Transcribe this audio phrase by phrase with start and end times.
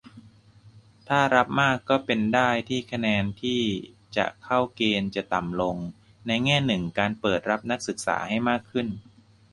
[1.07, 3.61] ถ้ารับมากก็เป็นได้ที่คะแนนที่
[4.17, 5.77] จะเข้าเกณฑ์จะต่ำลง-
[6.27, 8.87] ในแง่หนึ่ง การเปิดรับนักศึกษาให้มากขึ้น